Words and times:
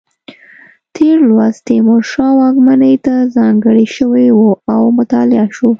تېر 0.95 1.17
لوست 1.29 1.61
تیمورشاه 1.67 2.33
واکمنۍ 2.41 2.95
ته 3.05 3.15
ځانګړی 3.35 3.85
شوی 3.95 4.27
و 4.33 4.41
او 4.75 4.83
مطالعه 4.99 5.47
شو. 5.55 5.69